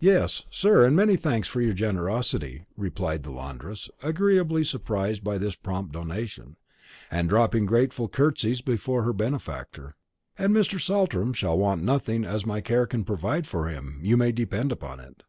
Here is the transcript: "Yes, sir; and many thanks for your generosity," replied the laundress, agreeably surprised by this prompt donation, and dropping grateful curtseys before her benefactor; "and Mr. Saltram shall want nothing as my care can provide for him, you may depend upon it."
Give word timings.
"Yes, 0.00 0.42
sir; 0.50 0.84
and 0.84 0.96
many 0.96 1.14
thanks 1.16 1.46
for 1.46 1.60
your 1.60 1.74
generosity," 1.74 2.66
replied 2.76 3.22
the 3.22 3.30
laundress, 3.30 3.88
agreeably 4.02 4.64
surprised 4.64 5.22
by 5.22 5.38
this 5.38 5.54
prompt 5.54 5.92
donation, 5.92 6.56
and 7.08 7.28
dropping 7.28 7.64
grateful 7.64 8.08
curtseys 8.08 8.60
before 8.62 9.04
her 9.04 9.12
benefactor; 9.12 9.94
"and 10.36 10.52
Mr. 10.52 10.80
Saltram 10.80 11.32
shall 11.32 11.56
want 11.56 11.84
nothing 11.84 12.24
as 12.24 12.44
my 12.44 12.60
care 12.60 12.84
can 12.88 13.04
provide 13.04 13.46
for 13.46 13.68
him, 13.68 14.00
you 14.02 14.16
may 14.16 14.32
depend 14.32 14.72
upon 14.72 14.98
it." 14.98 15.22